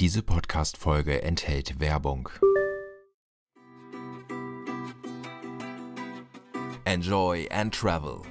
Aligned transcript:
Diese 0.00 0.24
Podcast-Folge 0.24 1.22
enthält 1.22 1.78
Werbung. 1.78 2.28
Enjoy 6.84 7.48
and 7.52 7.72
Travel. 7.72 8.22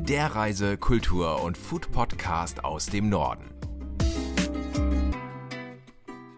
Der 0.00 0.34
Reise-, 0.34 0.76
Kultur- 0.76 1.40
und 1.44 1.56
Food-Podcast 1.56 2.64
aus 2.64 2.86
dem 2.86 3.08
Norden. 3.08 3.48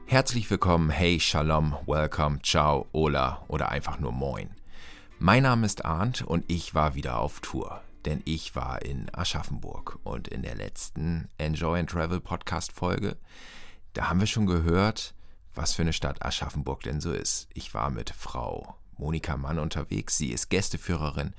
Herzlich 0.04 0.50
willkommen, 0.50 0.90
hey, 0.90 1.18
Shalom, 1.18 1.74
Welcome, 1.86 2.40
Ciao, 2.42 2.86
Ola 2.92 3.46
oder 3.48 3.70
einfach 3.70 3.98
nur 3.98 4.12
Moin. 4.12 4.50
Mein 5.18 5.44
Name 5.44 5.64
ist 5.64 5.86
Arndt 5.86 6.20
und 6.20 6.44
ich 6.48 6.74
war 6.74 6.94
wieder 6.94 7.18
auf 7.18 7.40
Tour 7.40 7.80
denn 8.08 8.22
ich 8.24 8.56
war 8.56 8.80
in 8.80 9.14
Aschaffenburg 9.14 9.98
und 10.02 10.28
in 10.28 10.40
der 10.40 10.54
letzten 10.54 11.28
Enjoy 11.36 11.78
and 11.78 11.90
Travel 11.90 12.20
Podcast 12.20 12.72
Folge, 12.72 13.18
da 13.92 14.08
haben 14.08 14.20
wir 14.20 14.26
schon 14.26 14.46
gehört, 14.46 15.14
was 15.54 15.74
für 15.74 15.82
eine 15.82 15.92
Stadt 15.92 16.24
Aschaffenburg 16.24 16.80
denn 16.84 17.02
so 17.02 17.12
ist. 17.12 17.48
Ich 17.52 17.74
war 17.74 17.90
mit 17.90 18.08
Frau 18.08 18.78
Monika 18.96 19.36
Mann 19.36 19.58
unterwegs, 19.58 20.16
sie 20.16 20.30
ist 20.30 20.48
Gästeführerin 20.48 21.34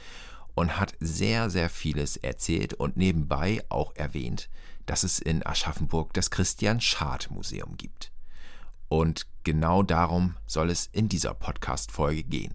und 0.54 0.80
hat 0.80 0.94
sehr, 1.00 1.50
sehr 1.50 1.72
vieles 1.72 2.18
erzählt 2.18 2.76
und 2.76 2.98
nebenbei 2.98 3.64
auch 3.70 3.96
erwähnt, 3.96 4.48
dass 4.86 5.02
es 5.02 5.18
in 5.18 5.44
Aschaffenburg 5.44 6.14
das 6.14 6.30
Christian 6.30 6.82
Schad 6.82 7.32
Museum 7.32 7.78
gibt. 7.78 8.12
Und 8.90 9.26
genau 9.44 9.82
darum 9.82 10.36
soll 10.46 10.70
es 10.70 10.86
in 10.86 11.10
dieser 11.10 11.34
Podcast-Folge 11.34 12.26
gehen. 12.26 12.54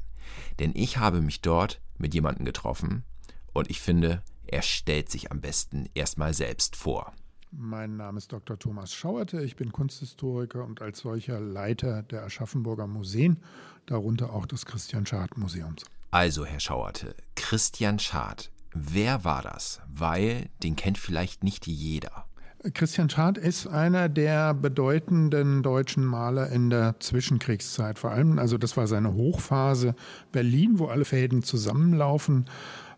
Denn 0.61 0.71
ich 0.77 0.99
habe 0.99 1.21
mich 1.21 1.41
dort 1.41 1.81
mit 1.99 2.15
jemandem 2.15 2.45
getroffen, 2.45 3.05
und 3.55 3.71
ich 3.71 3.81
finde, 3.81 4.23
er 4.47 4.61
stellt 4.61 5.11
sich 5.11 5.33
am 5.33 5.41
besten 5.41 5.89
erstmal 5.95 6.35
selbst 6.35 6.77
vor. 6.77 7.15
Mein 7.51 7.97
Name 7.97 8.19
ist 8.19 8.33
Dr. 8.33 8.59
Thomas 8.59 8.93
Schauerte, 8.93 9.43
ich 9.43 9.57
bin 9.57 9.73
Kunsthistoriker 9.73 10.65
und 10.65 10.83
als 10.83 10.99
solcher 10.99 11.41
Leiter 11.41 12.03
der 12.03 12.25
Aschaffenburger 12.25 12.87
Museen, 12.87 13.39
darunter 13.87 14.33
auch 14.33 14.45
des 14.45 14.67
Christian 14.67 15.07
Schad 15.07 15.39
Museums. 15.39 15.85
Also, 16.11 16.45
Herr 16.45 16.61
Schauerte, 16.61 17.15
Christian 17.37 17.99
Schad, 17.99 18.51
wer 18.73 19.25
war 19.25 19.43
das? 19.43 19.81
Weil 19.89 20.51
den 20.63 20.75
kennt 20.75 20.99
vielleicht 20.99 21.45
nicht 21.45 21.67
jeder. 21.67 22.27
Christian 22.73 23.11
Schad 23.11 23.37
ist 23.37 23.67
einer 23.67 24.09
der 24.09 24.55
bedeutenden 24.55 25.63
deutschen 25.63 26.03
Maler 26.05 26.49
in 26.49 26.71
der 26.71 26.99
Zwischenkriegszeit. 26.99 27.99
Vor 27.99 28.11
allem, 28.11 28.39
also 28.39 28.57
das 28.57 28.77
war 28.77 28.87
seine 28.87 29.13
Hochphase 29.13 29.95
Berlin, 30.33 30.79
wo 30.79 30.87
alle 30.87 31.05
Fäden 31.05 31.43
zusammenlaufen. 31.43 32.47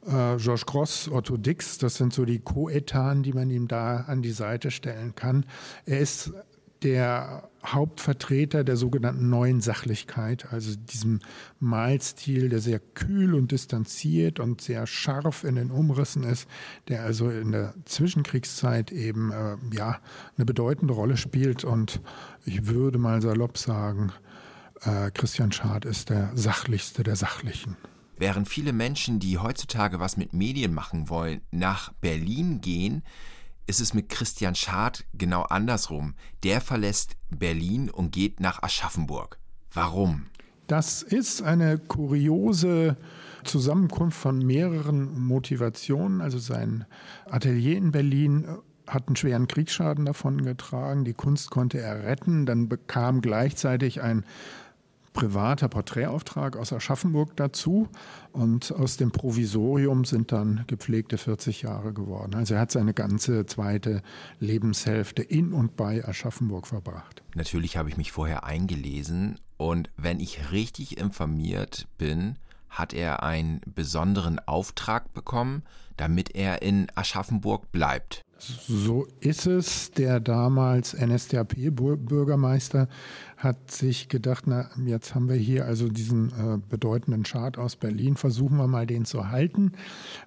Äh, 0.07 0.37
Georges 0.37 0.67
Gross, 0.67 1.11
Otto 1.11 1.37
Dix, 1.37 1.79
das 1.79 1.97
sind 1.97 2.13
so 2.13 2.25
die 2.25 2.39
Co-Etan, 2.39 3.23
die 3.23 3.33
man 3.33 3.51
ihm 3.51 3.67
da 3.67 4.05
an 4.07 4.23
die 4.23 4.33
Seite 4.33 4.71
stellen 4.71 5.15
kann. 5.15 5.45
Er 5.85 5.99
ist 5.99 6.33
der 6.83 7.49
Hauptvertreter 7.65 8.63
der 8.63 8.77
sogenannten 8.77 9.29
neuen 9.29 9.61
Sachlichkeit, 9.61 10.53
also 10.53 10.77
diesem 10.77 11.21
Malstil, 11.59 12.49
der 12.49 12.61
sehr 12.61 12.79
kühl 12.79 13.35
und 13.35 13.51
distanziert 13.51 14.39
und 14.39 14.61
sehr 14.61 14.87
scharf 14.87 15.43
in 15.43 15.57
den 15.57 15.73
Umrissen 15.73 16.23
ist, 16.23 16.47
der 16.89 17.03
also 17.03 17.29
in 17.29 17.51
der 17.51 17.75
Zwischenkriegszeit 17.87 18.93
eben 18.93 19.33
äh, 19.33 19.57
ja 19.75 19.99
eine 20.37 20.45
bedeutende 20.45 20.95
Rolle 20.95 21.17
spielt 21.17 21.65
und 21.65 22.01
ich 22.45 22.67
würde 22.67 22.99
mal 22.99 23.21
salopp 23.21 23.59
sagen, 23.59 24.13
äh, 24.83 25.11
Christian 25.11 25.51
Schad 25.51 25.85
ist 25.85 26.11
der 26.11 26.31
sachlichste 26.35 27.03
der 27.03 27.17
Sachlichen. 27.17 27.77
Während 28.19 28.49
viele 28.49 28.73
Menschen, 28.73 29.19
die 29.21 29.39
heutzutage 29.39 30.01
was 30.01 30.17
mit 30.17 30.33
Medien 30.33 30.73
machen 30.73 31.09
wollen, 31.09 31.43
nach 31.51 31.93
Berlin 32.01 32.61
gehen, 32.61 33.03
ist 33.67 33.81
es 33.81 33.95
mit 33.95 34.09
Christian 34.09 34.55
Schad 34.55 35.05
genau 35.13 35.43
andersrum. 35.43 36.15
Der 36.43 36.61
verlässt 36.61 37.17
Berlin 37.31 37.91
und 37.91 38.13
geht 38.13 38.41
nach 38.41 38.63
Aschaffenburg. 38.63 39.39
Warum? 39.73 40.27
Das 40.67 41.03
ist 41.03 41.43
eine 41.43 41.79
kuriose 41.79 42.97
Zusammenkunft 43.45 44.19
von 44.19 44.39
mehreren 44.39 45.19
Motivationen. 45.21 46.21
Also 46.21 46.39
sein 46.39 46.87
Atelier 47.27 47.77
in 47.77 47.93
Berlin 47.93 48.49
hat 48.87 49.09
einen 49.09 49.17
schweren 49.17 49.49
Kriegsschaden 49.49 50.05
davon 50.05 50.43
getragen. 50.43 51.05
Die 51.05 51.15
Kunst 51.15 51.51
konnte 51.51 51.79
er 51.79 52.05
retten. 52.05 52.47
Dann 52.47 52.69
bekam 52.69 53.21
gleichzeitig 53.21 54.01
ein 54.03 54.25
privater 55.17 55.69
Porträtauftrag 55.69 56.59
aus 56.59 56.75
Aschaffenburg 56.75 57.35
dazu 57.37 57.89
und 58.33 58.71
aus 58.73 58.99
dem 58.99 59.11
Provisorium 59.11 60.05
sind 60.05 60.31
dann 60.31 60.65
gepflegte 60.67 61.17
40 61.17 61.63
Jahre 61.63 61.95
geworden. 61.95 62.35
Also 62.35 62.55
er 62.55 62.61
hat 62.61 62.71
seine 62.71 62.93
ganze 62.93 63.47
zweite 63.47 64.03
Lebenshälfte 64.41 65.23
in 65.23 65.55
und 65.55 65.75
bei 65.75 66.07
Aschaffenburg 66.07 66.67
verbracht. 66.67 67.23
Natürlich 67.35 67.79
habe 67.79 67.89
ich 67.89 67.97
mich 67.97 68.13
vorher 68.13 68.45
eingelesen 68.45 69.41
und 69.57 69.91
wenn 69.97 70.21
ich 70.21 70.53
richtig 70.53 70.99
informiert 70.99 71.89
bin, 71.97 72.37
hat 72.69 72.93
er 72.93 73.23
einen 73.23 73.63
besonderen 73.75 74.39
Auftrag 74.39 75.15
bekommen, 75.15 75.63
damit 75.97 76.35
er 76.35 76.61
in 76.61 76.89
Aschaffenburg 76.95 77.73
bleibt. 77.73 78.23
So 78.39 79.07
ist 79.21 79.47
es. 79.47 79.91
Der 79.93 80.21
damals 80.21 80.95
NSDAP-Bürgermeister 80.95 82.89
hat 83.37 83.71
sich 83.71 84.09
gedacht, 84.09 84.45
na, 84.47 84.71
jetzt 84.87 85.15
haben 85.15 85.29
wir 85.29 85.37
hier 85.37 85.67
also 85.67 85.89
diesen 85.89 86.31
äh, 86.31 86.59
bedeutenden 86.71 87.23
Chart 87.23 87.59
aus 87.59 87.77
Berlin, 87.77 88.17
versuchen 88.17 88.57
wir 88.57 88.67
mal 88.67 88.87
den 88.87 89.05
zu 89.05 89.29
halten. 89.29 89.73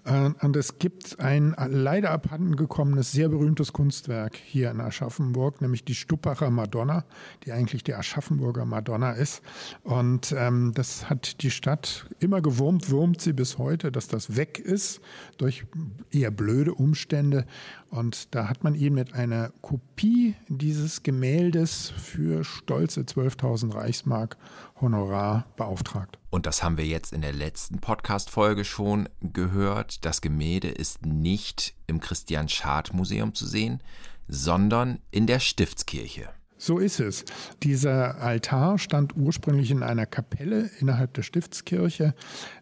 Äh, 0.06 0.30
und 0.42 0.56
es 0.56 0.78
gibt 0.78 1.20
ein 1.20 1.56
leider 1.70 2.12
abhanden 2.12 2.56
gekommenes, 2.56 3.12
sehr 3.12 3.30
berühmtes 3.30 3.74
Kunstwerk 3.74 4.36
hier 4.36 4.70
in 4.70 4.80
Aschaffenburg, 4.80 5.60
nämlich 5.62 5.84
die 5.84 5.96
Stuppacher 5.96 6.52
Madonna, 6.52 7.04
die 7.46 7.52
eigentlich 7.52 7.84
die 7.84 7.96
Aschaffenburger 7.96 8.66
Madonna 8.66 9.14
ist. 9.14 9.42
Und 9.84 10.34
ähm, 10.38 10.74
das 10.76 11.10
hat 11.10 11.42
die 11.42 11.52
Stadt 11.52 12.06
immer 12.20 12.42
gewurmt, 12.42 12.92
wurmt 12.92 13.22
sie 13.22 13.34
bis 13.34 13.58
heute, 13.58 13.92
dass 13.92 14.08
das 14.08 14.36
weg 14.36 14.60
ist 14.60 15.02
durch 15.38 15.66
eher 16.12 16.30
blöde 16.30 16.76
Umstände. 16.76 17.48
Und 17.90 18.36
da 18.36 18.50
hat 18.50 18.64
man 18.64 18.76
ihn 18.76 18.94
mit 18.94 19.14
einer 19.16 19.52
Kopie 19.62 20.36
dieses 20.48 21.02
Gemäldes 21.02 21.92
für 21.98 22.44
stolze 22.44 22.99
12.000 23.04 23.74
Reichsmark 23.74 24.38
Honorar 24.80 25.46
beauftragt. 25.58 26.18
Und 26.30 26.46
das 26.46 26.64
haben 26.64 26.78
wir 26.78 26.86
jetzt 26.86 27.14
in 27.14 27.22
der 27.22 27.34
letzten 27.34 27.80
Podcast-Folge 27.80 28.66
schon 28.66 29.10
gehört. 29.22 30.06
Das 30.06 30.22
Gemälde 30.22 30.70
ist 30.70 31.06
nicht 31.06 31.74
im 31.88 32.00
Christian 32.00 32.50
Schad 32.50 32.94
Museum 32.94 33.34
zu 33.34 33.46
sehen, 33.46 33.82
sondern 34.28 35.00
in 35.12 35.28
der 35.28 35.40
Stiftskirche. 35.40 36.30
So 36.62 36.78
ist 36.78 37.00
es. 37.00 37.24
Dieser 37.64 38.20
Altar 38.20 38.78
stand 38.78 39.16
ursprünglich 39.16 39.72
in 39.72 39.82
einer 39.82 40.06
Kapelle 40.06 40.70
innerhalb 40.80 41.14
der 41.14 41.24
Stiftskirche. 41.24 42.14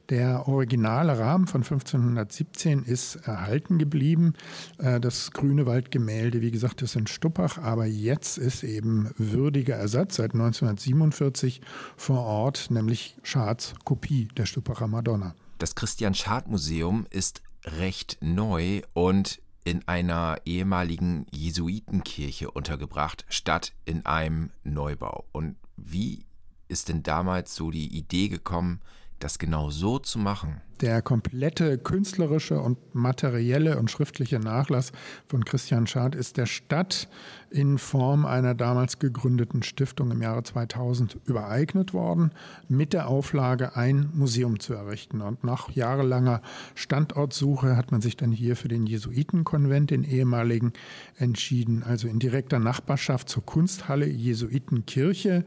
Der 0.09 0.47
originale 0.47 1.17
Rahmen 1.17 1.47
von 1.47 1.63
1517 1.63 2.83
ist 2.83 3.15
erhalten 3.15 3.79
geblieben. 3.79 4.35
Äh, 4.77 4.99
das 4.99 5.31
Grünewald-Gemälde, 5.31 6.41
wie 6.41 6.51
gesagt, 6.51 6.83
ist 6.83 6.95
in 6.95 7.07
Stuppach, 7.07 7.57
aber 7.57 7.87
jetzt 7.87 8.37
ist 8.37 8.63
eben 8.63 9.09
würdiger 9.17 9.75
Ersatz 9.75 10.17
seit 10.17 10.33
1947 10.33 11.61
vor 11.97 12.19
Ort, 12.19 12.69
nämlich 12.69 13.17
Schads 13.23 13.73
Kopie 13.83 14.27
der 14.37 14.45
Stuppacher 14.45 14.87
Madonna. 14.87 15.33
Das 15.57 15.73
Christian 15.73 16.13
Schad 16.13 16.47
Museum 16.47 17.07
ist 17.09 17.41
recht 17.65 18.19
neu 18.21 18.81
und 18.93 19.39
in 19.67 19.85
einer 19.85 20.37
ehemaligen 20.45 21.25
Jesuitenkirche 21.29 22.49
untergebracht, 22.49 23.25
statt 23.27 23.73
in 23.83 24.05
einem 24.05 24.51
Neubau. 24.63 25.25
Und 25.33 25.57
wie 25.75 26.25
ist 26.69 26.87
denn 26.87 27.03
damals 27.03 27.53
so 27.53 27.69
die 27.69 27.93
Idee 27.97 28.29
gekommen, 28.29 28.79
das 29.19 29.39
genau 29.39 29.69
so 29.69 29.99
zu 29.99 30.19
machen? 30.19 30.61
Der 30.81 31.01
komplette 31.01 31.79
künstlerische 31.79 32.59
und 32.61 32.77
materielle 32.93 33.79
und 33.79 33.89
schriftliche 33.89 34.39
Nachlass 34.39 34.91
von 35.27 35.43
Christian 35.43 35.87
Schad 35.87 36.13
ist 36.13 36.37
der 36.37 36.45
Stadt 36.45 37.07
in 37.49 37.79
Form 37.79 38.25
einer 38.27 38.53
damals 38.53 38.99
gegründeten 38.99 39.63
Stiftung 39.63 40.11
im 40.11 40.21
Jahre 40.21 40.43
2000 40.43 41.17
übereignet 41.25 41.93
worden, 41.93 42.31
mit 42.67 42.93
der 42.93 43.07
Auflage, 43.07 43.75
ein 43.75 44.11
Museum 44.13 44.59
zu 44.59 44.73
errichten. 44.73 45.21
Und 45.21 45.43
nach 45.43 45.71
jahrelanger 45.71 46.41
Standortsuche 46.75 47.75
hat 47.75 47.91
man 47.91 48.01
sich 48.01 48.15
dann 48.15 48.31
hier 48.31 48.55
für 48.55 48.67
den 48.67 48.85
Jesuitenkonvent, 48.85 49.89
den 49.89 50.03
ehemaligen, 50.03 50.73
entschieden, 51.17 51.81
also 51.81 52.07
in 52.07 52.19
direkter 52.19 52.59
Nachbarschaft 52.59 53.29
zur 53.29 53.45
Kunsthalle 53.45 54.05
Jesuitenkirche. 54.05 55.43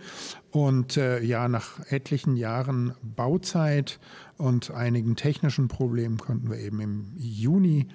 Und 0.50 0.96
äh, 0.96 1.22
ja, 1.22 1.46
nach 1.46 1.78
etlichen 1.90 2.37
Jahren 2.37 2.94
Bauzeit 3.02 4.00
und 4.40 4.70
einigen 4.70 5.16
technischen 5.16 5.69
Problemen 5.69 6.19
konnten 6.19 6.50
wir 6.50 6.58
eben 6.58 6.81
im 6.81 7.12
Juni 7.16 7.88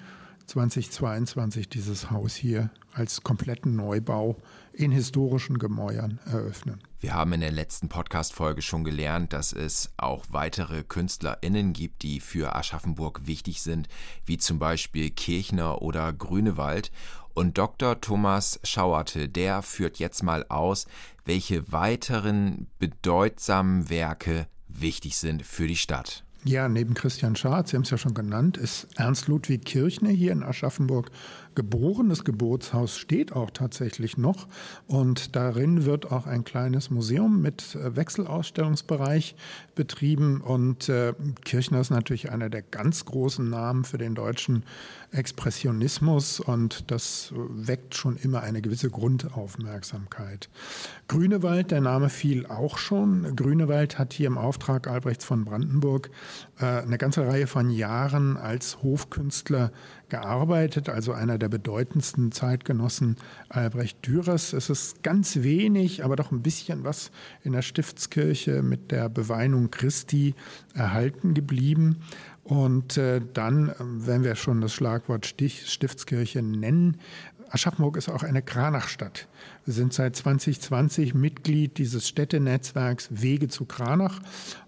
2022 0.46 1.68
dieses 1.68 2.10
Haus 2.10 2.34
hier 2.36 2.70
als 2.92 3.22
kompletten 3.22 3.74
Neubau 3.74 4.36
in 4.72 4.92
historischen 4.92 5.58
Gemäuern 5.58 6.20
eröffnen. 6.24 6.80
Wir 7.00 7.14
haben 7.14 7.32
in 7.32 7.40
der 7.40 7.50
letzten 7.50 7.88
Podcast-Folge 7.88 8.62
schon 8.62 8.84
gelernt, 8.84 9.32
dass 9.32 9.52
es 9.52 9.90
auch 9.96 10.24
weitere 10.30 10.84
KünstlerInnen 10.84 11.72
gibt, 11.72 12.02
die 12.02 12.20
für 12.20 12.54
Aschaffenburg 12.54 13.26
wichtig 13.26 13.60
sind, 13.60 13.88
wie 14.24 14.38
zum 14.38 14.58
Beispiel 14.58 15.10
Kirchner 15.10 15.82
oder 15.82 16.12
Grünewald. 16.12 16.92
Und 17.34 17.58
Dr. 17.58 18.00
Thomas 18.00 18.60
Schauerte, 18.62 19.28
der 19.28 19.62
führt 19.62 19.98
jetzt 19.98 20.22
mal 20.22 20.46
aus, 20.48 20.86
welche 21.24 21.70
weiteren 21.72 22.68
bedeutsamen 22.78 23.90
Werke 23.90 24.46
wichtig 24.68 25.16
sind 25.16 25.44
für 25.44 25.66
die 25.66 25.76
Stadt. 25.76 26.25
Ja, 26.48 26.68
neben 26.68 26.94
Christian 26.94 27.34
Schad, 27.34 27.66
Sie 27.66 27.76
haben 27.76 27.82
es 27.82 27.90
ja 27.90 27.98
schon 27.98 28.14
genannt, 28.14 28.56
ist 28.56 28.86
Ernst 28.94 29.26
Ludwig 29.26 29.64
Kirchner 29.64 30.10
hier 30.10 30.30
in 30.30 30.44
Aschaffenburg 30.44 31.10
geboren. 31.56 32.08
Das 32.08 32.22
Geburtshaus 32.22 32.96
steht 32.96 33.32
auch 33.32 33.50
tatsächlich 33.50 34.16
noch 34.16 34.46
und 34.86 35.34
darin 35.34 35.84
wird 35.84 36.12
auch 36.12 36.26
ein 36.26 36.44
kleines 36.44 36.90
Museum 36.90 37.42
mit 37.42 37.74
äh, 37.74 37.96
Wechselausstellungsbereich 37.96 39.34
betrieben 39.74 40.40
und 40.40 40.88
äh, 40.88 41.14
Kirchner 41.44 41.80
ist 41.80 41.90
natürlich 41.90 42.30
einer 42.30 42.48
der 42.48 42.62
ganz 42.62 43.04
großen 43.04 43.48
Namen 43.50 43.84
für 43.84 43.98
den 43.98 44.14
deutschen 44.14 44.62
Expressionismus 45.12 46.40
und 46.40 46.90
das 46.90 47.32
weckt 47.34 47.94
schon 47.94 48.16
immer 48.16 48.42
eine 48.42 48.60
gewisse 48.60 48.90
Grundaufmerksamkeit. 48.90 50.48
Grünewald, 51.08 51.70
der 51.70 51.80
Name 51.80 52.08
fiel 52.08 52.46
auch 52.46 52.78
schon. 52.78 53.34
Grünewald 53.36 53.98
hat 53.98 54.12
hier 54.12 54.26
im 54.26 54.38
Auftrag 54.38 54.88
Albrechts 54.88 55.24
von 55.24 55.44
Brandenburg 55.44 56.10
äh, 56.60 56.64
eine 56.64 56.98
ganze 56.98 57.26
Reihe 57.26 57.46
von 57.46 57.70
Jahren 57.70 58.36
als 58.36 58.82
Hofkünstler 58.82 59.72
gearbeitet, 60.08 60.88
also 60.88 61.12
einer 61.12 61.38
der 61.38 61.48
bedeutendsten 61.48 62.32
Zeitgenossen 62.32 63.16
Albrecht 63.48 64.06
Dürers. 64.06 64.52
Es 64.52 64.70
ist 64.70 65.02
ganz 65.02 65.36
wenig, 65.42 66.04
aber 66.04 66.16
doch 66.16 66.30
ein 66.32 66.42
bisschen 66.42 66.84
was 66.84 67.10
in 67.42 67.52
der 67.52 67.62
Stiftskirche 67.62 68.62
mit 68.62 68.90
der 68.90 69.08
Beweinung 69.08 69.70
Christi 69.70 70.34
erhalten 70.74 71.34
geblieben. 71.34 72.02
Und 72.44 72.96
äh, 72.96 73.20
dann, 73.34 73.74
wenn 73.78 74.22
wir 74.22 74.36
schon 74.36 74.60
das 74.60 74.72
Schlagwort 74.72 75.26
Stiftskirche 75.26 76.42
nennen, 76.42 76.98
Aschaffenburg 77.50 77.96
ist 77.96 78.08
auch 78.08 78.22
eine 78.22 78.42
Kranachstadt. 78.42 79.28
Wir 79.64 79.74
sind 79.74 79.92
seit 79.92 80.16
2020 80.16 81.14
Mitglied 81.14 81.78
dieses 81.78 82.08
Städtenetzwerks 82.08 83.08
Wege 83.10 83.48
zu 83.48 83.64
Kranach 83.64 84.20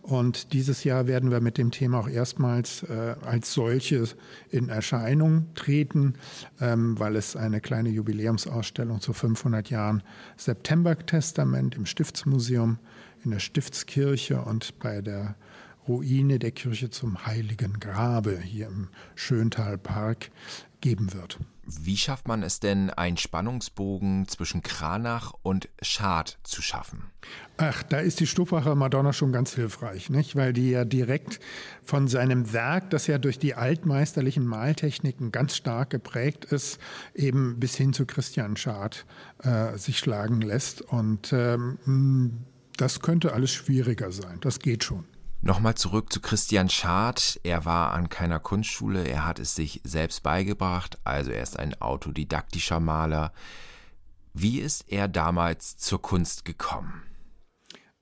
und 0.02 0.52
dieses 0.52 0.84
Jahr 0.84 1.06
werden 1.06 1.30
wir 1.30 1.40
mit 1.40 1.58
dem 1.58 1.70
Thema 1.70 1.98
auch 2.00 2.08
erstmals 2.08 2.84
äh, 2.84 3.16
als 3.25 3.52
solches 3.52 4.16
in 4.50 4.69
Erscheinung 4.69 5.46
treten, 5.54 6.14
ähm, 6.60 6.98
weil 6.98 7.16
es 7.16 7.36
eine 7.36 7.60
kleine 7.60 7.88
Jubiläumsausstellung 7.88 9.00
zu 9.00 9.12
500 9.12 9.70
Jahren 9.70 10.02
September-Testament 10.36 11.74
im 11.74 11.86
Stiftsmuseum 11.86 12.78
in 13.24 13.32
der 13.32 13.40
Stiftskirche 13.40 14.40
und 14.42 14.78
bei 14.78 15.00
der 15.00 15.34
Ruine 15.88 16.38
der 16.38 16.50
Kirche 16.52 16.90
zum 16.90 17.26
Heiligen 17.26 17.81
Grabe 17.81 18.38
hier 18.38 18.69
im 18.69 18.88
Schöntalpark 19.14 20.31
geben 20.81 21.12
wird. 21.12 21.38
Wie 21.64 21.99
schafft 21.99 22.29
man 22.29 22.43
es 22.43 22.61
denn, 22.61 22.88
einen 22.88 23.19
Spannungsbogen 23.19 24.26
zwischen 24.26 24.62
Kranach 24.62 25.35
und 25.43 25.69
Schad 25.82 26.38
zu 26.43 26.62
schaffen? 26.62 27.11
Ach, 27.58 27.82
da 27.82 27.99
ist 27.99 28.20
die 28.20 28.26
Stuffacher 28.26 28.75
Madonna 28.75 29.12
schon 29.12 29.32
ganz 29.32 29.55
hilfreich, 29.55 30.08
nicht? 30.08 30.35
weil 30.35 30.55
die 30.55 30.70
ja 30.70 30.87
direkt 30.87 31.40
von 31.85 32.08
seinem 32.08 32.55
Werk, 32.55 32.88
das 32.91 33.06
ja 33.06 33.19
durch 33.19 33.38
die 33.38 33.55
altmeisterlichen 33.55 34.46
Maltechniken 34.46 35.31
ganz 35.31 35.56
stark 35.56 35.91
geprägt 35.91 36.46
ist, 36.46 36.79
eben 37.14 37.61
bis 37.61 37.76
hin 37.76 37.93
zu 37.93 38.06
Christian 38.06 38.56
Schad 38.56 39.05
äh, 39.43 39.76
sich 39.76 39.99
schlagen 39.99 40.41
lässt. 40.41 40.81
Und 40.81 41.34
ähm, 41.34 42.44
das 42.79 43.00
könnte 43.00 43.34
alles 43.34 43.50
schwieriger 43.52 44.11
sein. 44.11 44.38
Das 44.41 44.61
geht 44.61 44.84
schon. 44.84 45.05
Nochmal 45.40 45.76
zurück 45.76 46.12
zu 46.12 46.20
Christian 46.20 46.69
Schad. 46.69 47.40
Er 47.44 47.64
war 47.64 47.93
an 47.93 48.08
keiner 48.08 48.40
Kunstschule, 48.40 49.06
er 49.06 49.25
hat 49.25 49.38
es 49.38 49.55
sich 49.55 49.81
selbst 49.85 50.23
beigebracht, 50.23 50.99
also 51.05 51.31
er 51.31 51.43
ist 51.43 51.58
ein 51.58 51.81
autodidaktischer 51.81 52.81
Maler. 52.81 53.32
Wie 54.35 54.58
ist 54.58 54.85
er 54.88 55.06
damals 55.06 55.76
zur 55.76 56.02
Kunst 56.02 56.44
gekommen? 56.44 57.02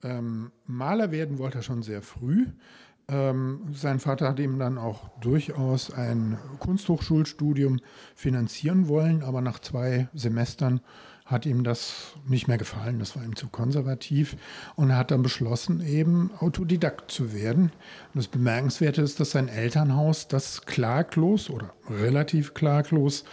Ähm, 0.03 0.50
Maler 0.65 1.11
werden 1.11 1.38
wollte 1.38 1.59
er 1.59 1.62
schon 1.62 1.83
sehr 1.83 2.03
früh. 2.03 2.47
Ähm, 3.09 3.67
sein 3.73 4.00
Vater 4.00 4.29
hat 4.29 4.41
ihm 4.41 4.59
dann 4.59 4.79
auch 4.79 5.11
durchaus 5.21 5.93
ein 5.93 6.39
Kunsthochschulstudium 6.59 7.81
finanzieren 8.15 8.89
wollen, 8.89 9.23
aber 9.23 9.43
nach 9.43 9.61
zwei 9.61 10.09
Semestern 10.12 10.81
hat 11.26 11.44
ihm 11.44 11.64
das 11.64 12.14
nicht 12.26 12.46
mehr 12.46 12.56
gefallen, 12.56 13.00
das 13.00 13.17
war 13.17 13.25
ihm 13.25 13.34
zu 13.34 13.49
konservativ 13.49 14.37
und 14.76 14.90
er 14.90 14.96
hat 14.96 15.11
dann 15.11 15.23
beschlossen, 15.23 15.84
eben 15.84 16.31
Autodidakt 16.38 17.11
zu 17.11 17.32
werden. 17.32 17.73
Und 18.14 18.14
das 18.14 18.28
Bemerkenswerte 18.28 19.02
ist, 19.02 19.19
dass 19.19 19.32
sein 19.32 19.49
Elternhaus 19.49 20.28
das 20.28 20.62
klaglos 20.67 21.50
oder 21.50 21.75
relativ 21.90 22.55
klaglos 22.55 23.25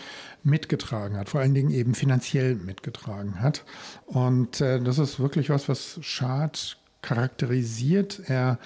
mitgetragen 0.44 1.18
hat, 1.18 1.30
vor 1.30 1.42
allen 1.42 1.54
Dingen 1.54 1.69
eben 1.69 1.94
finanziell 1.94 2.56
mitgetragen 2.56 3.40
hat. 3.42 3.63
Und 4.07 4.60
äh, 4.60 4.81
das 4.81 4.98
ist 4.98 5.19
wirklich 5.19 5.50
was, 5.50 5.69
was 5.69 6.00
Schad 6.01 6.78
charakterisiert. 7.01 8.22
Er 8.25 8.57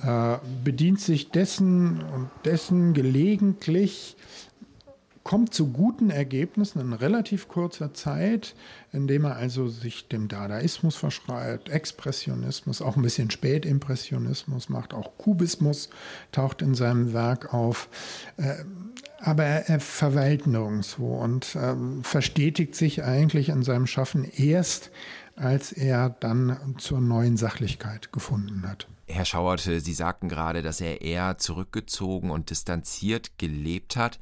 äh, 0.00 0.36
bedient 0.64 1.00
sich 1.00 1.30
dessen 1.30 2.02
und 2.02 2.30
dessen 2.44 2.94
gelegentlich 2.94 4.16
kommt 5.22 5.52
zu 5.52 5.68
guten 5.68 6.10
Ergebnissen 6.10 6.80
in 6.80 6.92
relativ 6.92 7.48
kurzer 7.48 7.92
Zeit, 7.92 8.54
indem 8.92 9.24
er 9.24 9.36
also 9.36 9.68
sich 9.68 10.08
dem 10.08 10.28
Dadaismus 10.28 10.96
verschreibt, 10.96 11.68
Expressionismus, 11.68 12.80
auch 12.80 12.96
ein 12.96 13.02
bisschen 13.02 13.30
Spätimpressionismus 13.30 14.68
macht, 14.68 14.94
auch 14.94 15.18
Kubismus 15.18 15.90
taucht 16.32 16.62
in 16.62 16.74
seinem 16.74 17.12
Werk 17.12 17.52
auf. 17.52 17.88
Äh, 18.36 18.64
aber 19.22 19.44
er 19.44 19.80
verweilt 19.80 20.46
nirgendwo 20.46 21.16
und 21.16 21.54
ähm, 21.54 22.02
verstetigt 22.02 22.74
sich 22.74 23.04
eigentlich 23.04 23.50
in 23.50 23.62
seinem 23.62 23.86
Schaffen 23.86 24.24
erst, 24.24 24.90
als 25.36 25.72
er 25.72 26.08
dann 26.08 26.74
zur 26.78 27.00
neuen 27.00 27.36
Sachlichkeit 27.36 28.12
gefunden 28.12 28.66
hat. 28.66 28.86
Herr 29.06 29.24
Schauerte, 29.24 29.80
Sie 29.80 29.92
sagten 29.92 30.28
gerade, 30.28 30.62
dass 30.62 30.80
er 30.80 31.02
eher 31.02 31.36
zurückgezogen 31.36 32.30
und 32.30 32.50
distanziert 32.50 33.38
gelebt 33.38 33.96
hat. 33.96 34.18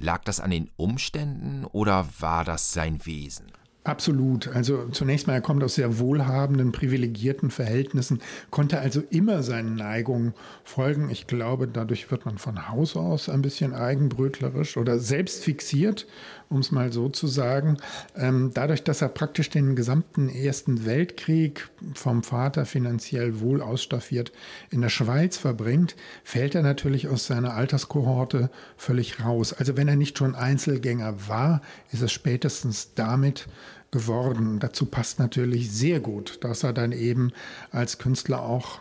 Lag 0.00 0.24
das 0.24 0.40
an 0.40 0.50
den 0.50 0.70
Umständen 0.76 1.64
oder 1.64 2.08
war 2.18 2.44
das 2.44 2.72
sein 2.72 3.04
Wesen? 3.04 3.46
Absolut. 3.82 4.48
Also 4.48 4.88
zunächst 4.88 5.26
mal, 5.26 5.32
er 5.32 5.40
kommt 5.40 5.64
aus 5.64 5.76
sehr 5.76 5.98
wohlhabenden, 5.98 6.70
privilegierten 6.70 7.50
Verhältnissen, 7.50 8.20
konnte 8.50 8.78
also 8.78 9.02
immer 9.08 9.42
seinen 9.42 9.74
Neigungen 9.74 10.34
folgen. 10.64 11.08
Ich 11.10 11.26
glaube, 11.26 11.66
dadurch 11.66 12.10
wird 12.10 12.26
man 12.26 12.36
von 12.36 12.68
Haus 12.68 12.94
aus 12.94 13.30
ein 13.30 13.40
bisschen 13.40 13.74
eigenbrötlerisch 13.74 14.76
oder 14.76 14.98
selbst 14.98 15.44
fixiert 15.44 16.06
um 16.50 16.58
es 16.58 16.72
mal 16.72 16.92
so 16.92 17.08
zu 17.08 17.28
sagen. 17.28 17.78
Ähm, 18.16 18.50
dadurch, 18.52 18.82
dass 18.82 19.00
er 19.00 19.08
praktisch 19.08 19.50
den 19.50 19.76
gesamten 19.76 20.28
Ersten 20.28 20.84
Weltkrieg 20.84 21.68
vom 21.94 22.22
Vater 22.22 22.66
finanziell 22.66 23.40
wohl 23.40 23.62
ausstaffiert 23.62 24.32
in 24.70 24.82
der 24.82 24.88
Schweiz 24.88 25.36
verbringt, 25.36 25.96
fällt 26.24 26.54
er 26.56 26.62
natürlich 26.62 27.08
aus 27.08 27.26
seiner 27.26 27.54
Alterskohorte 27.54 28.50
völlig 28.76 29.24
raus. 29.24 29.52
Also 29.52 29.76
wenn 29.76 29.88
er 29.88 29.96
nicht 29.96 30.18
schon 30.18 30.34
Einzelgänger 30.34 31.28
war, 31.28 31.62
ist 31.92 32.02
es 32.02 32.12
spätestens 32.12 32.94
damit 32.94 33.46
geworden. 33.92 34.58
Dazu 34.58 34.86
passt 34.86 35.20
natürlich 35.20 35.70
sehr 35.70 36.00
gut, 36.00 36.42
dass 36.42 36.64
er 36.64 36.72
dann 36.72 36.90
eben 36.90 37.32
als 37.70 37.98
Künstler 37.98 38.42
auch 38.42 38.80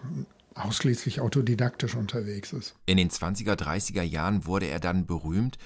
ausschließlich 0.56 1.22
autodidaktisch 1.22 1.96
unterwegs 1.96 2.52
ist. 2.52 2.76
In 2.88 2.98
den 2.98 3.10
20er, 3.10 3.54
30er 3.54 4.02
Jahren 4.02 4.46
wurde 4.46 4.66
er 4.66 4.80
dann 4.80 5.06
berühmt 5.06 5.58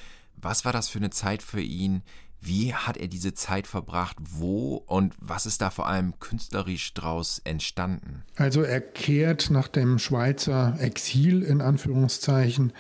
was 0.44 0.66
war 0.66 0.74
das 0.74 0.90
für 0.90 1.00
eine 1.00 1.10
Zeit 1.10 1.42
für 1.42 1.62
ihn? 1.62 2.04
Wie 2.46 2.74
hat 2.74 2.98
er 2.98 3.08
diese 3.08 3.34
Zeit 3.34 3.68
verbracht? 3.68 4.18
Wo 4.20 4.76
und 4.76 5.14
was 5.20 5.46
ist 5.46 5.62
da 5.62 5.70
vor 5.70 5.88
allem 5.88 6.20
künstlerisch 6.20 6.94
draus 6.94 7.40
entstanden? 7.46 8.24
Also 8.36 8.64
er 8.64 8.82
kehrt 8.82 9.50
nach 9.50 9.70
dem 9.70 9.98
Schweizer 9.98 10.76
Exil 10.80 11.42
in 11.42 11.62
Anführungszeichen 11.62 12.74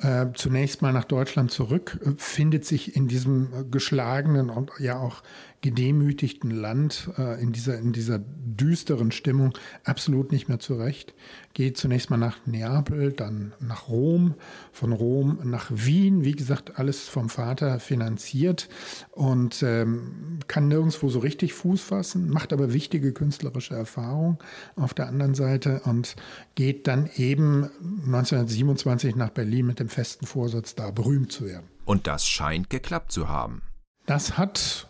äh, 0.00 0.26
zunächst 0.34 0.82
mal 0.82 0.92
nach 0.92 1.04
Deutschland 1.04 1.50
zurück, 1.50 1.98
äh, 2.04 2.10
findet 2.16 2.64
sich 2.64 2.96
in 2.96 3.08
diesem 3.08 3.70
geschlagenen 3.70 4.50
und 4.50 4.70
ja 4.78 4.98
auch 4.98 5.22
gedemütigten 5.60 6.50
Land, 6.52 7.10
äh, 7.18 7.42
in, 7.42 7.52
dieser, 7.52 7.78
in 7.78 7.92
dieser 7.92 8.20
düsteren 8.20 9.10
Stimmung 9.10 9.54
absolut 9.82 10.30
nicht 10.30 10.48
mehr 10.48 10.60
zurecht. 10.60 11.14
Geht 11.52 11.76
zunächst 11.76 12.10
mal 12.10 12.16
nach 12.16 12.46
Neapel, 12.46 13.12
dann 13.12 13.52
nach 13.58 13.88
Rom, 13.88 14.34
von 14.70 14.92
Rom 14.92 15.40
nach 15.42 15.68
Wien, 15.70 16.24
wie 16.24 16.32
gesagt, 16.32 16.78
alles 16.78 17.08
vom 17.08 17.28
Vater 17.28 17.80
finanziert 17.80 18.68
und 19.10 19.64
ähm, 19.64 20.38
kann 20.46 20.68
nirgendwo 20.68 21.08
so 21.08 21.18
richtig 21.18 21.54
Fuß 21.54 21.80
fassen, 21.80 22.30
macht 22.30 22.52
aber 22.52 22.72
wichtige 22.72 23.12
künstlerische 23.12 23.74
Erfahrungen 23.74 24.38
auf 24.76 24.94
der 24.94 25.08
anderen 25.08 25.34
Seite 25.34 25.80
und 25.84 26.14
geht 26.54 26.86
dann 26.86 27.10
eben 27.16 27.68
1927 28.06 29.16
nach 29.16 29.30
Berlin 29.30 29.66
mit 29.66 29.80
dem 29.80 29.87
festen 29.88 30.26
Vorsatz, 30.26 30.74
da 30.74 30.90
berühmt 30.90 31.32
zu 31.32 31.46
werden. 31.46 31.68
Und 31.84 32.06
das 32.06 32.26
scheint 32.26 32.70
geklappt 32.70 33.12
zu 33.12 33.28
haben. 33.28 33.62
Das 34.06 34.36
hat 34.38 34.88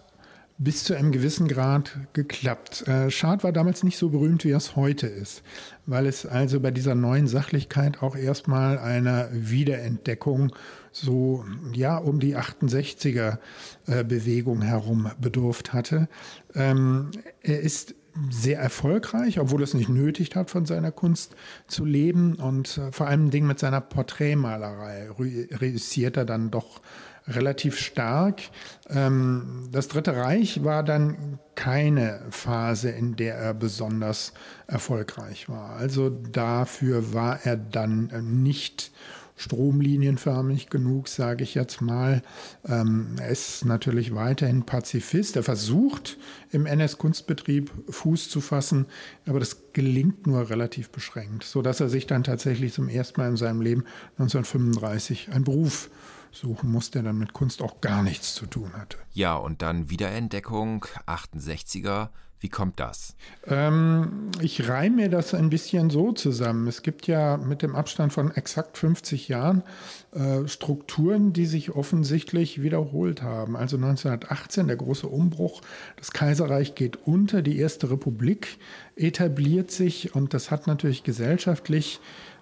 bis 0.58 0.82
zu 0.82 0.94
einem 0.94 1.12
gewissen 1.12 1.46
Grad 1.46 1.96
geklappt. 2.12 2.86
Äh, 2.88 3.10
Schad 3.10 3.44
war 3.44 3.52
damals 3.52 3.84
nicht 3.84 3.96
so 3.96 4.10
berühmt, 4.10 4.44
wie 4.44 4.50
er 4.50 4.56
es 4.56 4.74
heute 4.74 5.06
ist, 5.06 5.42
weil 5.86 6.06
es 6.06 6.26
also 6.26 6.58
bei 6.58 6.72
dieser 6.72 6.96
neuen 6.96 7.28
Sachlichkeit 7.28 8.02
auch 8.02 8.16
erstmal 8.16 8.78
einer 8.78 9.28
Wiederentdeckung 9.32 10.52
so 10.90 11.44
ja 11.72 11.96
um 11.96 12.18
die 12.18 12.36
68er 12.36 13.38
äh, 13.86 14.02
Bewegung 14.02 14.62
herum 14.62 15.10
bedurft 15.20 15.72
hatte. 15.72 16.08
Ähm, 16.54 17.12
er 17.40 17.60
ist 17.60 17.94
sehr 18.30 18.58
erfolgreich, 18.58 19.40
obwohl 19.40 19.62
es 19.62 19.74
nicht 19.74 19.88
nötig 19.88 20.34
hat, 20.34 20.50
von 20.50 20.66
seiner 20.66 20.92
Kunst 20.92 21.34
zu 21.66 21.84
leben. 21.84 22.34
Und 22.34 22.78
äh, 22.78 22.92
vor 22.92 23.06
allem 23.06 23.30
Ding 23.30 23.46
mit 23.46 23.58
seiner 23.58 23.80
Porträtmalerei 23.80 25.08
reüssiert 25.10 26.16
er 26.16 26.24
dann 26.24 26.50
doch 26.50 26.80
relativ 27.28 27.78
stark. 27.78 28.42
Ähm, 28.88 29.68
das 29.70 29.88
Dritte 29.88 30.16
Reich 30.16 30.64
war 30.64 30.82
dann 30.82 31.38
keine 31.54 32.20
Phase, 32.30 32.90
in 32.90 33.16
der 33.16 33.34
er 33.36 33.54
besonders 33.54 34.32
erfolgreich 34.66 35.48
war. 35.48 35.76
Also 35.76 36.10
dafür 36.10 37.12
war 37.12 37.40
er 37.44 37.56
dann 37.56 38.10
nicht 38.42 38.92
stromlinienförmig 39.38 40.68
genug, 40.68 41.08
sage 41.08 41.44
ich 41.44 41.54
jetzt 41.54 41.80
mal. 41.80 42.22
Ähm, 42.66 43.16
er 43.18 43.28
ist 43.28 43.64
natürlich 43.64 44.14
weiterhin 44.14 44.64
Pazifist. 44.64 45.36
Er 45.36 45.42
versucht 45.42 46.18
im 46.50 46.66
NS-Kunstbetrieb 46.66 47.70
Fuß 47.88 48.28
zu 48.28 48.40
fassen, 48.40 48.86
aber 49.26 49.38
das 49.38 49.72
gelingt 49.72 50.26
nur 50.26 50.50
relativ 50.50 50.90
beschränkt, 50.90 51.44
sodass 51.44 51.80
er 51.80 51.88
sich 51.88 52.06
dann 52.06 52.24
tatsächlich 52.24 52.72
zum 52.72 52.88
ersten 52.88 53.20
Mal 53.20 53.30
in 53.30 53.36
seinem 53.36 53.62
Leben 53.62 53.84
1935 54.18 55.30
einen 55.32 55.44
Beruf 55.44 55.88
suchen 56.32 56.70
muss, 56.70 56.90
der 56.90 57.02
dann 57.02 57.18
mit 57.18 57.32
Kunst 57.32 57.62
auch 57.62 57.80
gar 57.80 58.02
nichts 58.02 58.34
zu 58.34 58.46
tun 58.46 58.72
hatte. 58.74 58.98
Ja, 59.12 59.36
und 59.36 59.62
dann 59.62 59.88
Wiederentdeckung, 59.88 60.84
68er. 61.06 62.10
Wie 62.40 62.48
kommt 62.48 62.78
das? 62.78 63.16
Ähm, 63.46 64.30
ich 64.40 64.68
reime 64.68 64.96
mir 64.96 65.08
das 65.08 65.34
ein 65.34 65.50
bisschen 65.50 65.90
so 65.90 66.12
zusammen. 66.12 66.68
Es 66.68 66.82
gibt 66.82 67.08
ja 67.08 67.36
mit 67.36 67.62
dem 67.62 67.74
Abstand 67.74 68.12
von 68.12 68.30
exakt 68.30 68.78
50 68.78 69.26
Jahren 69.28 69.64
äh, 70.12 70.46
Strukturen, 70.46 71.32
die 71.32 71.46
sich 71.46 71.72
offensichtlich 71.72 72.62
wiederholt 72.62 73.22
haben. 73.22 73.56
Also 73.56 73.76
1918 73.76 74.68
der 74.68 74.76
große 74.76 75.08
Umbruch, 75.08 75.62
das 75.96 76.12
Kaiserreich 76.12 76.76
geht 76.76 76.96
unter, 77.06 77.42
die 77.42 77.58
Erste 77.58 77.90
Republik 77.90 78.58
etabliert 78.98 79.70
sich 79.70 80.14
und 80.14 80.34
das 80.34 80.50
hat 80.50 80.66
natürlich 80.66 81.04
gesellschaftlich 81.04 82.00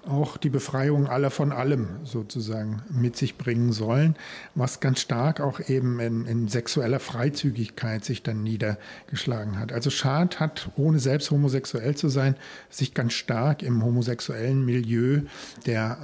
auch 0.08 0.36
die 0.36 0.50
Befreiung 0.50 1.08
aller 1.08 1.30
von 1.30 1.52
allem 1.52 1.88
sozusagen 2.04 2.82
mit 2.90 3.16
sich 3.16 3.36
bringen 3.36 3.72
sollen, 3.72 4.14
was 4.54 4.80
ganz 4.80 5.00
stark 5.00 5.40
auch 5.40 5.60
eben 5.68 6.00
in, 6.00 6.26
in 6.26 6.48
sexueller 6.48 7.00
Freizügigkeit 7.00 8.04
sich 8.04 8.22
dann 8.22 8.42
niedergeschlagen 8.42 9.58
hat. 9.58 9.72
Also 9.72 9.90
Schad 9.90 10.38
hat, 10.38 10.70
ohne 10.76 10.98
selbst 10.98 11.30
homosexuell 11.30 11.96
zu 11.96 12.08
sein, 12.08 12.36
sich 12.70 12.94
ganz 12.94 13.14
stark 13.14 13.62
im 13.62 13.84
homosexuellen 13.84 14.64
Milieu 14.64 15.22
der 15.66 15.98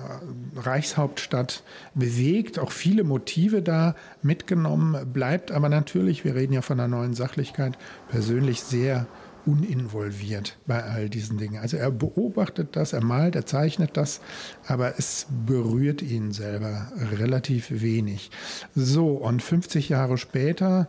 äh, 0.56 0.59
Reichshauptstadt 0.61 1.62
bewegt, 1.94 2.59
auch 2.59 2.73
viele 2.73 3.04
Motive 3.04 3.62
da 3.62 3.94
mitgenommen, 4.23 5.12
bleibt 5.12 5.52
aber 5.52 5.68
natürlich, 5.68 6.25
wir 6.25 6.35
reden 6.35 6.52
ja 6.52 6.62
von 6.62 6.80
einer 6.80 6.88
neuen 6.88 7.14
Sachlichkeit, 7.14 7.78
persönlich 8.09 8.62
sehr 8.62 9.06
uninvolviert 9.47 10.57
bei 10.67 10.83
all 10.83 11.09
diesen 11.09 11.39
Dingen. 11.39 11.61
Also 11.61 11.77
er 11.77 11.91
beobachtet 11.91 12.77
das, 12.77 12.93
er 12.93 13.03
malt, 13.03 13.35
er 13.35 13.47
zeichnet 13.47 13.97
das, 13.97 14.21
aber 14.67 14.99
es 14.99 15.27
berührt 15.47 16.03
ihn 16.03 16.33
selber 16.33 16.93
relativ 17.19 17.69
wenig. 17.71 18.31
So, 18.75 19.09
und 19.11 19.43
50 19.43 19.89
Jahre 19.89 20.19
später 20.19 20.89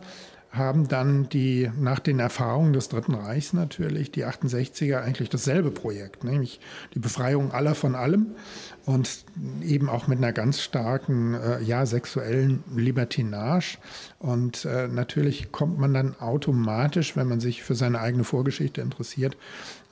haben 0.56 0.88
dann 0.88 1.28
die, 1.28 1.70
nach 1.78 1.98
den 1.98 2.18
Erfahrungen 2.18 2.72
des 2.72 2.88
Dritten 2.88 3.14
Reichs 3.14 3.52
natürlich, 3.52 4.10
die 4.10 4.24
68er 4.24 5.00
eigentlich 5.00 5.28
dasselbe 5.28 5.70
Projekt, 5.70 6.24
nämlich 6.24 6.60
die 6.94 6.98
Befreiung 6.98 7.52
aller 7.52 7.74
von 7.74 7.94
allem 7.94 8.34
und 8.86 9.24
eben 9.62 9.88
auch 9.88 10.08
mit 10.08 10.18
einer 10.18 10.32
ganz 10.32 10.60
starken, 10.60 11.34
äh, 11.34 11.62
ja, 11.62 11.86
sexuellen 11.86 12.62
Libertinage. 12.74 13.78
Und 14.18 14.64
äh, 14.64 14.88
natürlich 14.88 15.52
kommt 15.52 15.78
man 15.78 15.94
dann 15.94 16.14
automatisch, 16.20 17.16
wenn 17.16 17.28
man 17.28 17.40
sich 17.40 17.62
für 17.62 17.74
seine 17.74 18.00
eigene 18.00 18.24
Vorgeschichte 18.24 18.80
interessiert, 18.80 19.36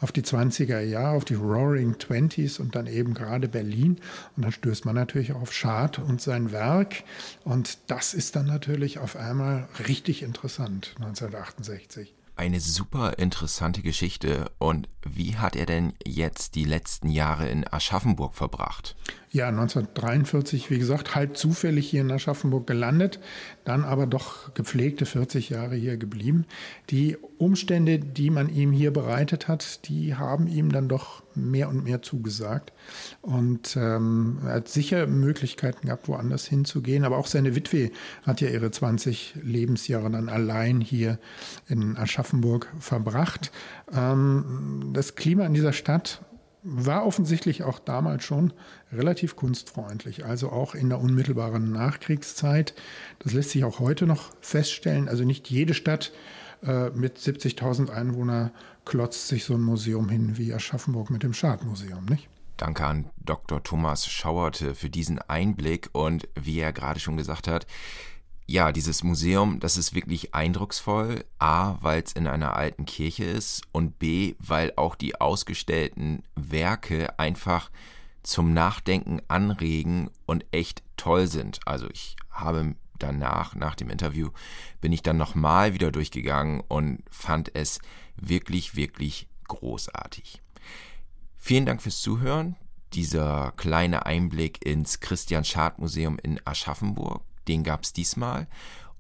auf 0.03 0.13
die 0.13 0.23
20er 0.23 0.81
Jahre, 0.81 1.17
auf 1.17 1.25
die 1.25 1.35
Roaring 1.35 1.97
Twenties 1.97 2.59
und 2.59 2.75
dann 2.75 2.87
eben 2.87 3.15
gerade 3.15 3.49
Berlin. 3.49 3.99
Und 4.37 4.45
dann 4.45 4.53
stößt 4.53 4.85
man 4.85 4.95
natürlich 4.95 5.33
auf 5.33 5.53
Schad 5.53 5.99
und 5.99 6.21
sein 6.21 6.53
Werk. 6.53 7.05
Und 7.45 7.79
das 7.87 8.13
ist 8.13 8.37
dann 8.37 8.47
natürlich 8.47 8.99
auf 8.99 9.17
einmal 9.17 9.69
richtig 9.87 10.23
interessant, 10.57 10.95
1968 10.97 12.15
eine 12.37 12.61
super 12.61 13.19
interessante 13.19 13.83
Geschichte. 13.83 14.51
Und 14.59 14.89
wie 15.09 15.37
hat 15.37 15.57
er 15.57 15.67
denn 15.67 15.93
jetzt 16.05 16.55
die 16.55 16.65
letzten 16.65 17.09
Jahre 17.09 17.49
in 17.49 17.67
Aschaffenburg 17.67 18.35
verbracht? 18.35 18.97
Ja, 19.31 19.49
1943, 19.49 20.71
wie 20.71 20.79
gesagt, 20.79 21.15
halb 21.15 21.39
zufällig 21.39 21.89
hier 21.89 22.03
in 22.03 22.13
Aschaffenburg 22.13 22.67
gelandet, 22.67 23.19
dann 23.65 23.83
aber 23.83 24.07
doch 24.07 24.53
gepflegte 24.53 25.07
40 25.07 25.49
Jahre 25.49 25.75
hier 25.75 25.97
geblieben. 25.97 26.45
Die 26.91 27.17
Umstände, 27.39 27.99
die 27.99 28.29
man 28.29 28.51
ihm 28.55 28.73
hier 28.73 28.93
bereitet 28.93 29.49
hat, 29.49 29.89
die 29.89 30.15
haben 30.15 30.49
ihm 30.49 30.71
dann 30.71 30.87
doch 30.89 31.23
mehr 31.35 31.69
und 31.71 31.83
mehr 31.85 32.03
zugesagt. 32.03 32.73
Und 33.23 33.75
ähm, 33.77 34.39
er 34.45 34.57
hat 34.57 34.69
sicher 34.69 35.07
Möglichkeiten 35.07 35.87
gehabt, 35.87 36.09
woanders 36.09 36.47
hinzugehen. 36.47 37.05
Aber 37.05 37.17
auch 37.17 37.27
seine 37.27 37.57
Witwe 37.57 37.91
hat 38.25 38.43
ja 38.43 38.49
ihre 38.49 38.71
20 38.71 39.37
Lebensjahre 39.43 40.11
dann 40.11 40.29
allein 40.29 40.81
hier 40.81 41.19
in 41.69 41.97
Aschaffenburg 41.97 42.69
verbracht. 42.79 43.51
Ähm, 43.95 44.92
das 44.93 45.15
Klima 45.15 45.47
in 45.47 45.55
dieser 45.55 45.73
Stadt 45.73 46.23
war 46.63 47.05
offensichtlich 47.05 47.65
auch 47.65 47.79
damals 47.79 48.25
schon 48.25 48.53
relativ 48.93 49.35
kunstfreundlich, 49.35 50.25
also 50.25 50.51
auch 50.51 50.75
in 50.75 50.89
der 50.89 51.01
unmittelbaren 51.01 51.73
Nachkriegszeit. 51.73 52.75
Das 53.19 53.33
lässt 53.33 53.51
sich 53.51 53.65
auch 53.65 53.81
heute 53.81 54.07
noch 54.07 54.31
feststellen. 54.41 55.09
Also 55.09 55.25
nicht 55.25 55.51
jede 55.51 55.75
Stadt 55.75 56.13
äh, 56.63 56.91
mit 56.91 57.19
70.000 57.19 57.91
Einwohnern 57.91 58.53
klotzt 58.85 59.29
sich 59.29 59.45
so 59.45 59.55
ein 59.55 59.63
Museum 59.63 60.09
hin 60.09 60.39
wie 60.39 60.55
Aschaffenburg 60.55 61.11
mit 61.11 61.23
dem 61.23 61.35
Schadmuseum, 61.35 62.05
nicht? 62.07 62.29
Danke 62.57 62.87
an 62.87 63.11
Dr. 63.25 63.63
Thomas 63.63 64.07
Schauerte 64.07 64.77
für 64.77 64.89
diesen 64.89 65.19
Einblick 65.19 65.89
und 65.93 66.29
wie 66.41 66.61
er 66.61 66.73
gerade 66.73 67.01
schon 67.01 67.17
gesagt 67.17 67.49
hat, 67.49 67.67
ja, 68.53 68.71
dieses 68.71 69.03
Museum, 69.03 69.61
das 69.61 69.79
ist 69.79 69.95
wirklich 69.95 70.35
eindrucksvoll. 70.35 71.25
A, 71.39 71.79
weil 71.81 72.03
es 72.03 72.13
in 72.13 72.27
einer 72.27 72.55
alten 72.55 72.85
Kirche 72.85 73.25
ist 73.25 73.63
und 73.73 73.99
B, 73.99 74.35
weil 74.41 74.75
auch 74.77 74.95
die 74.95 75.19
ausgestellten 75.19 76.23
Werke 76.35 77.19
einfach 77.19 77.71
zum 78.23 78.53
Nachdenken 78.53 79.23
anregen 79.27 80.11
und 80.27 80.45
echt 80.51 80.83
toll 80.99 81.29
sind. 81.29 81.61
Also 81.65 81.89
ich 81.91 82.17
habe 82.31 82.75
danach, 82.99 83.55
nach 83.55 83.75
dem 83.75 83.89
Interview, 83.89 84.29
bin 84.83 84.93
ich 84.93 85.01
dann 85.01 85.17
nochmal 85.17 85.73
wieder 85.73 85.91
durchgegangen 85.91 86.61
und 86.69 87.03
fand 87.11 87.55
es 87.55 87.81
wirklich, 88.17 88.77
wirklich 88.77 89.29
großartig. 89.49 90.43
Vielen 91.39 91.65
Dank 91.65 91.81
fürs 91.81 92.03
Zuhören. 92.03 92.57
Dieser 92.93 93.55
kleine 93.57 94.05
Einblick 94.05 94.63
ins 94.63 95.01
Christian 95.01 95.47
Schad 95.47 95.79
Museum 95.79 96.19
in 96.23 96.39
Aschaffenburg 96.45 97.23
den 97.49 97.65
gab 97.65 97.85
es 97.85 97.93
diesmal. 97.93 98.47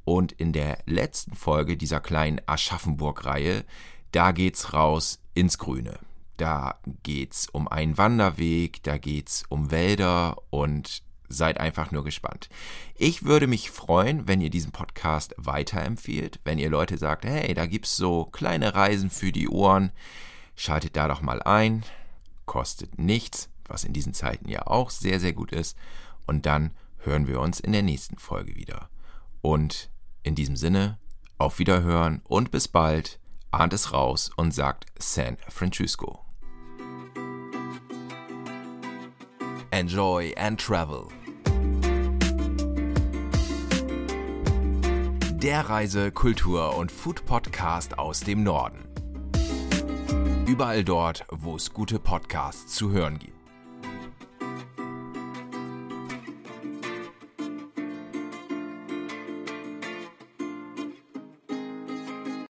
Und 0.04 0.32
in 0.32 0.52
der 0.52 0.78
letzten 0.86 1.34
Folge 1.34 1.76
dieser 1.76 2.00
kleinen 2.00 2.40
Aschaffenburg-Reihe, 2.46 3.64
da 4.10 4.32
geht's 4.32 4.72
raus 4.72 5.20
ins 5.34 5.58
Grüne. 5.58 5.98
Da 6.36 6.80
geht's 7.02 7.48
um 7.48 7.68
einen 7.68 7.98
Wanderweg, 7.98 8.82
da 8.82 8.98
geht's 8.98 9.44
um 9.48 9.70
Wälder 9.70 10.36
und 10.50 11.02
seid 11.28 11.60
einfach 11.60 11.90
nur 11.90 12.04
gespannt. 12.04 12.48
Ich 12.94 13.24
würde 13.24 13.46
mich 13.46 13.70
freuen, 13.70 14.28
wenn 14.28 14.40
ihr 14.40 14.50
diesen 14.50 14.72
Podcast 14.72 15.34
weiterempfehlt, 15.38 16.40
wenn 16.44 16.58
ihr 16.58 16.68
Leute 16.68 16.98
sagt, 16.98 17.24
hey, 17.24 17.54
da 17.54 17.66
gibt's 17.66 17.96
so 17.96 18.26
kleine 18.26 18.74
Reisen 18.74 19.08
für 19.08 19.32
die 19.32 19.48
Ohren, 19.48 19.92
schaltet 20.56 20.96
da 20.96 21.08
doch 21.08 21.22
mal 21.22 21.42
ein, 21.42 21.84
kostet 22.44 22.98
nichts, 22.98 23.48
was 23.66 23.84
in 23.84 23.92
diesen 23.92 24.12
Zeiten 24.12 24.48
ja 24.48 24.66
auch 24.66 24.90
sehr, 24.90 25.20
sehr 25.20 25.32
gut 25.32 25.52
ist, 25.52 25.76
und 26.26 26.44
dann 26.46 26.72
hören 27.04 27.26
wir 27.26 27.40
uns 27.40 27.60
in 27.60 27.72
der 27.72 27.82
nächsten 27.82 28.18
Folge 28.18 28.54
wieder. 28.54 28.88
Und 29.40 29.90
in 30.22 30.34
diesem 30.34 30.56
Sinne, 30.56 30.98
auf 31.38 31.58
Wiederhören 31.58 32.22
und 32.24 32.50
bis 32.50 32.68
bald, 32.68 33.18
ahnt 33.50 33.72
es 33.72 33.92
raus 33.92 34.30
und 34.36 34.52
sagt 34.54 34.86
San 34.98 35.36
Francisco. 35.48 36.24
Enjoy 39.70 40.34
and 40.36 40.60
Travel. 40.60 41.08
Der 45.42 45.68
Reise-, 45.68 46.12
Kultur- 46.12 46.76
und 46.76 46.92
Food-Podcast 46.92 47.98
aus 47.98 48.20
dem 48.20 48.44
Norden. 48.44 48.86
Überall 50.46 50.84
dort, 50.84 51.24
wo 51.30 51.56
es 51.56 51.72
gute 51.72 51.98
Podcasts 51.98 52.74
zu 52.74 52.92
hören 52.92 53.18
gibt. 53.18 53.41